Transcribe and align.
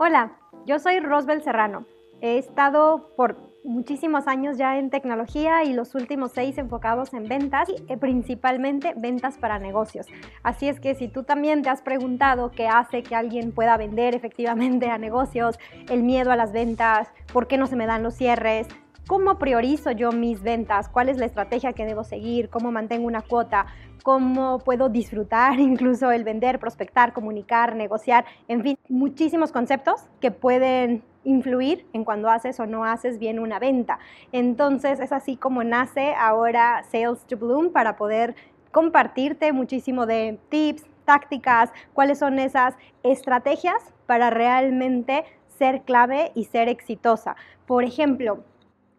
Hola, 0.00 0.30
yo 0.64 0.78
soy 0.78 1.00
Rosbel 1.00 1.42
Serrano. 1.42 1.84
He 2.20 2.38
estado 2.38 3.16
por 3.16 3.36
muchísimos 3.64 4.28
años 4.28 4.56
ya 4.56 4.78
en 4.78 4.90
tecnología 4.90 5.64
y 5.64 5.72
los 5.72 5.96
últimos 5.96 6.30
seis 6.30 6.56
enfocados 6.56 7.12
en 7.14 7.24
ventas 7.24 7.68
y 7.68 7.92
eh, 7.92 7.96
principalmente 7.96 8.94
ventas 8.96 9.38
para 9.38 9.58
negocios. 9.58 10.06
Así 10.44 10.68
es 10.68 10.78
que 10.78 10.94
si 10.94 11.08
tú 11.08 11.24
también 11.24 11.62
te 11.62 11.70
has 11.70 11.82
preguntado 11.82 12.52
qué 12.52 12.68
hace 12.68 13.02
que 13.02 13.16
alguien 13.16 13.50
pueda 13.50 13.76
vender 13.76 14.14
efectivamente 14.14 14.88
a 14.88 14.98
negocios, 14.98 15.58
el 15.90 16.04
miedo 16.04 16.30
a 16.30 16.36
las 16.36 16.52
ventas, 16.52 17.08
por 17.32 17.48
qué 17.48 17.58
no 17.58 17.66
se 17.66 17.74
me 17.74 17.86
dan 17.86 18.04
los 18.04 18.14
cierres, 18.14 18.68
¿Cómo 19.08 19.38
priorizo 19.38 19.90
yo 19.90 20.12
mis 20.12 20.42
ventas? 20.42 20.90
¿Cuál 20.90 21.08
es 21.08 21.16
la 21.16 21.24
estrategia 21.24 21.72
que 21.72 21.86
debo 21.86 22.04
seguir? 22.04 22.50
¿Cómo 22.50 22.70
mantengo 22.70 23.06
una 23.06 23.22
cuota? 23.22 23.64
¿Cómo 24.02 24.58
puedo 24.58 24.90
disfrutar 24.90 25.58
incluso 25.60 26.10
el 26.10 26.24
vender, 26.24 26.58
prospectar, 26.58 27.14
comunicar, 27.14 27.74
negociar? 27.74 28.26
En 28.48 28.62
fin, 28.62 28.78
muchísimos 28.90 29.50
conceptos 29.50 30.02
que 30.20 30.30
pueden 30.30 31.02
influir 31.24 31.86
en 31.94 32.04
cuando 32.04 32.28
haces 32.28 32.60
o 32.60 32.66
no 32.66 32.84
haces 32.84 33.18
bien 33.18 33.38
una 33.38 33.58
venta. 33.58 33.98
Entonces 34.30 35.00
es 35.00 35.10
así 35.10 35.36
como 35.36 35.64
nace 35.64 36.12
ahora 36.12 36.84
Sales 36.92 37.24
to 37.24 37.38
Bloom 37.38 37.72
para 37.72 37.96
poder 37.96 38.34
compartirte 38.72 39.54
muchísimo 39.54 40.04
de 40.04 40.38
tips, 40.50 40.84
tácticas, 41.06 41.72
cuáles 41.94 42.18
son 42.18 42.38
esas 42.38 42.74
estrategias 43.02 43.94
para 44.04 44.28
realmente 44.28 45.24
ser 45.58 45.80
clave 45.84 46.30
y 46.34 46.44
ser 46.44 46.68
exitosa. 46.68 47.36
Por 47.66 47.84
ejemplo, 47.84 48.44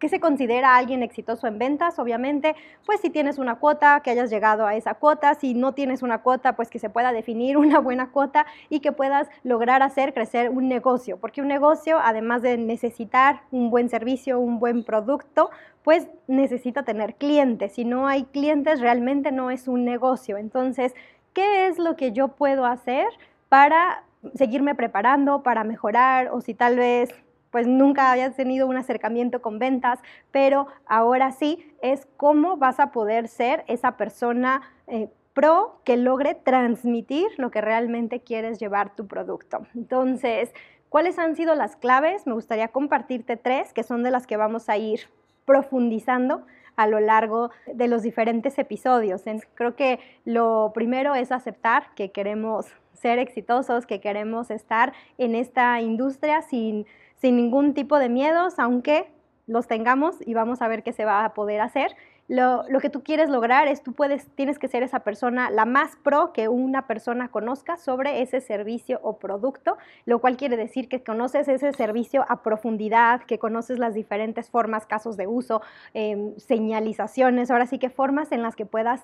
¿Qué 0.00 0.08
se 0.08 0.18
considera 0.18 0.76
alguien 0.76 1.02
exitoso 1.02 1.46
en 1.46 1.58
ventas? 1.58 1.98
Obviamente, 1.98 2.56
pues 2.86 3.00
si 3.02 3.10
tienes 3.10 3.36
una 3.36 3.56
cuota, 3.56 4.00
que 4.00 4.10
hayas 4.10 4.30
llegado 4.30 4.66
a 4.66 4.74
esa 4.74 4.94
cuota, 4.94 5.34
si 5.34 5.52
no 5.52 5.74
tienes 5.74 6.02
una 6.02 6.22
cuota, 6.22 6.56
pues 6.56 6.70
que 6.70 6.78
se 6.78 6.88
pueda 6.88 7.12
definir 7.12 7.58
una 7.58 7.80
buena 7.80 8.10
cuota 8.10 8.46
y 8.70 8.80
que 8.80 8.92
puedas 8.92 9.28
lograr 9.44 9.82
hacer 9.82 10.14
crecer 10.14 10.48
un 10.48 10.68
negocio, 10.68 11.18
porque 11.18 11.42
un 11.42 11.48
negocio, 11.48 11.98
además 12.02 12.40
de 12.40 12.56
necesitar 12.56 13.42
un 13.50 13.68
buen 13.68 13.90
servicio, 13.90 14.40
un 14.40 14.58
buen 14.58 14.84
producto, 14.84 15.50
pues 15.84 16.08
necesita 16.26 16.82
tener 16.82 17.16
clientes. 17.16 17.74
Si 17.74 17.84
no 17.84 18.06
hay 18.06 18.24
clientes, 18.24 18.80
realmente 18.80 19.32
no 19.32 19.50
es 19.50 19.68
un 19.68 19.84
negocio. 19.84 20.38
Entonces, 20.38 20.94
¿qué 21.34 21.66
es 21.66 21.78
lo 21.78 21.96
que 21.96 22.12
yo 22.12 22.28
puedo 22.28 22.64
hacer 22.64 23.06
para 23.50 24.04
seguirme 24.34 24.74
preparando, 24.74 25.42
para 25.42 25.62
mejorar 25.62 26.30
o 26.32 26.40
si 26.40 26.54
tal 26.54 26.76
vez 26.76 27.10
pues 27.50 27.66
nunca 27.66 28.12
habías 28.12 28.36
tenido 28.36 28.66
un 28.66 28.76
acercamiento 28.76 29.42
con 29.42 29.58
ventas, 29.58 29.98
pero 30.30 30.66
ahora 30.86 31.32
sí 31.32 31.74
es 31.82 32.06
cómo 32.16 32.56
vas 32.56 32.80
a 32.80 32.92
poder 32.92 33.28
ser 33.28 33.64
esa 33.66 33.96
persona 33.96 34.62
eh, 34.86 35.08
pro 35.32 35.80
que 35.84 35.96
logre 35.96 36.34
transmitir 36.34 37.28
lo 37.36 37.50
que 37.50 37.60
realmente 37.60 38.20
quieres 38.20 38.58
llevar 38.58 38.94
tu 38.94 39.06
producto. 39.06 39.66
Entonces, 39.74 40.52
¿cuáles 40.88 41.18
han 41.18 41.36
sido 41.36 41.54
las 41.54 41.76
claves? 41.76 42.26
Me 42.26 42.34
gustaría 42.34 42.68
compartirte 42.68 43.36
tres, 43.36 43.72
que 43.72 43.82
son 43.82 44.02
de 44.02 44.10
las 44.10 44.26
que 44.26 44.36
vamos 44.36 44.68
a 44.68 44.76
ir 44.76 45.00
profundizando 45.44 46.44
a 46.76 46.86
lo 46.86 47.00
largo 47.00 47.50
de 47.66 47.88
los 47.88 48.02
diferentes 48.02 48.58
episodios. 48.58 49.22
Creo 49.54 49.76
que 49.76 49.98
lo 50.24 50.72
primero 50.74 51.14
es 51.14 51.32
aceptar 51.32 51.94
que 51.94 52.10
queremos 52.10 52.66
ser 53.00 53.18
exitosos, 53.18 53.86
que 53.86 54.00
queremos 54.00 54.50
estar 54.50 54.92
en 55.18 55.34
esta 55.34 55.80
industria 55.80 56.42
sin 56.42 56.86
sin 57.20 57.36
ningún 57.36 57.74
tipo 57.74 57.98
de 57.98 58.08
miedos, 58.08 58.58
aunque 58.58 59.10
los 59.46 59.66
tengamos 59.66 60.16
y 60.26 60.34
vamos 60.34 60.62
a 60.62 60.68
ver 60.68 60.82
qué 60.82 60.92
se 60.92 61.04
va 61.04 61.24
a 61.24 61.34
poder 61.34 61.60
hacer. 61.60 61.94
Lo, 62.28 62.64
que 62.80 62.90
tú 62.90 63.02
quieres 63.02 63.28
lograr 63.28 63.66
es 63.66 63.82
tú 63.82 63.92
puedes, 63.92 64.28
tienes 64.36 64.60
que 64.60 64.68
ser 64.68 64.84
esa 64.84 65.00
persona 65.00 65.50
la 65.50 65.64
más 65.64 65.96
pro 65.96 66.32
que 66.32 66.48
una 66.48 66.86
persona 66.86 67.26
conozca 67.26 67.76
sobre 67.76 68.22
ese 68.22 68.40
servicio 68.40 69.00
o 69.02 69.18
producto, 69.18 69.76
lo 70.06 70.20
cual 70.20 70.36
quiere 70.36 70.56
decir 70.56 70.88
que 70.88 71.02
conoces 71.02 71.48
ese 71.48 71.72
servicio 71.72 72.24
a 72.28 72.44
profundidad, 72.44 73.22
que 73.22 73.40
conoces 73.40 73.80
las 73.80 73.94
diferentes 73.94 74.48
formas, 74.48 74.86
casos 74.86 75.16
de 75.16 75.26
uso, 75.26 75.60
em, 75.92 76.36
señalizaciones, 76.36 77.50
ahora 77.50 77.66
sí 77.66 77.80
que 77.80 77.90
formas 77.90 78.30
en 78.30 78.42
las 78.42 78.54
que 78.54 78.64
puedas 78.64 79.02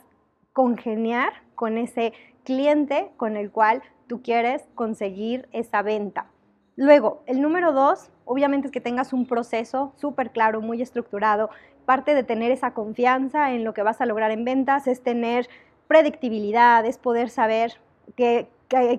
congeniar 0.57 1.35
con 1.55 1.77
ese 1.77 2.15
cliente 2.43 3.11
con 3.19 3.37
el 3.37 3.51
cual 3.51 3.83
tú 4.07 4.23
quieres 4.23 4.65
conseguir 4.75 5.51
esa 5.53 5.83
venta. 5.83 6.31
Luego, 6.77 7.23
el 7.27 7.43
número 7.43 7.73
dos, 7.73 8.11
obviamente 8.25 8.69
es 8.69 8.73
que 8.73 8.81
tengas 8.81 9.13
un 9.13 9.27
proceso 9.27 9.93
súper 9.97 10.31
claro, 10.31 10.63
muy 10.63 10.81
estructurado. 10.81 11.51
Parte 11.85 12.15
de 12.15 12.23
tener 12.23 12.53
esa 12.53 12.73
confianza 12.73 13.53
en 13.53 13.65
lo 13.65 13.75
que 13.75 13.83
vas 13.83 14.01
a 14.01 14.07
lograr 14.07 14.31
en 14.31 14.47
ventas 14.47 14.87
es 14.87 15.03
tener 15.03 15.47
predictibilidad, 15.89 16.87
es 16.87 16.97
poder 16.97 17.29
saber 17.29 17.75
que, 18.17 18.49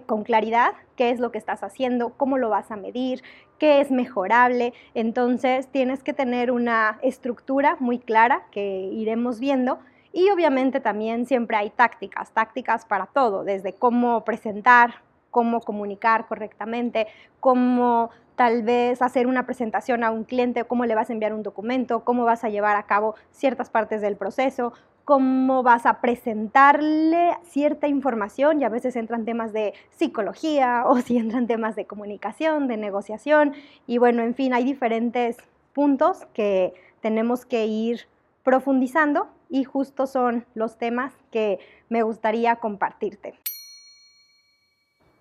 con 0.05 0.23
claridad 0.23 0.73
qué 0.95 1.09
es 1.09 1.19
lo 1.19 1.31
que 1.31 1.39
estás 1.39 1.63
haciendo, 1.63 2.11
cómo 2.17 2.37
lo 2.37 2.49
vas 2.49 2.69
a 2.69 2.75
medir, 2.75 3.23
qué 3.57 3.81
es 3.81 3.89
mejorable. 3.89 4.73
Entonces, 4.93 5.67
tienes 5.69 6.03
que 6.03 6.13
tener 6.13 6.51
una 6.51 6.99
estructura 7.01 7.77
muy 7.79 7.97
clara 7.97 8.43
que 8.51 8.91
iremos 8.93 9.39
viendo. 9.39 9.79
Y 10.13 10.29
obviamente 10.29 10.79
también 10.79 11.25
siempre 11.25 11.57
hay 11.57 11.69
tácticas, 11.69 12.31
tácticas 12.31 12.85
para 12.85 13.07
todo, 13.07 13.43
desde 13.43 13.73
cómo 13.73 14.23
presentar 14.23 15.07
cómo 15.37 15.61
comunicar 15.61 16.25
correctamente, 16.25 17.05
cómo 17.39 18.09
tal 18.35 18.63
vez 18.63 19.03
hacer 19.03 19.27
una 19.27 19.45
presentación 19.45 20.03
a 20.03 20.09
un 20.09 20.23
cliente, 20.23 20.63
cómo 20.63 20.85
le 20.85 20.95
vas 20.95 21.11
a 21.11 21.13
enviar 21.13 21.33
un 21.33 21.43
documento, 21.43 22.03
cómo 22.03 22.25
vas 22.25 22.43
a 22.43 22.49
llevar 22.49 22.75
a 22.75 22.87
cabo 22.87 23.13
ciertas 23.31 23.69
partes 23.69 24.01
del 24.01 24.15
proceso, 24.15 24.73
cómo 25.05 25.61
vas 25.61 25.85
a 25.85 26.01
presentarle 26.01 27.37
cierta 27.43 27.87
información 27.87 28.61
y 28.61 28.63
a 28.63 28.69
veces 28.69 28.95
entran 28.95 29.25
temas 29.25 29.53
de 29.53 29.75
psicología 29.91 30.83
o 30.87 30.97
si 30.97 31.17
entran 31.17 31.45
temas 31.45 31.75
de 31.75 31.85
comunicación, 31.85 32.67
de 32.67 32.77
negociación 32.77 33.53
y 33.85 33.99
bueno, 33.99 34.23
en 34.23 34.33
fin, 34.33 34.53
hay 34.53 34.63
diferentes 34.63 35.37
puntos 35.73 36.25
que 36.33 36.73
tenemos 37.01 37.45
que 37.45 37.67
ir 37.67 38.07
profundizando 38.43 39.27
y 39.49 39.63
justo 39.63 40.07
son 40.07 40.45
los 40.53 40.77
temas 40.77 41.13
que 41.31 41.59
me 41.89 42.03
gustaría 42.03 42.57
compartirte. 42.57 43.39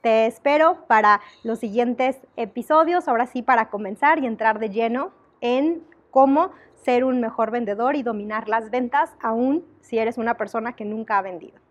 Te 0.02 0.26
espero 0.26 0.86
para 0.86 1.20
los 1.42 1.58
siguientes 1.58 2.16
episodios, 2.36 3.08
ahora 3.08 3.26
sí 3.26 3.42
para 3.42 3.70
comenzar 3.70 4.18
y 4.18 4.26
entrar 4.26 4.58
de 4.58 4.70
lleno 4.70 5.10
en 5.40 5.82
cómo 6.10 6.52
ser 6.84 7.04
un 7.04 7.20
mejor 7.20 7.50
vendedor 7.50 7.96
y 7.96 8.02
dominar 8.02 8.48
las 8.48 8.70
ventas, 8.70 9.10
aún 9.20 9.64
si 9.80 9.98
eres 9.98 10.18
una 10.18 10.36
persona 10.36 10.74
que 10.74 10.84
nunca 10.84 11.18
ha 11.18 11.22
vendido. 11.22 11.65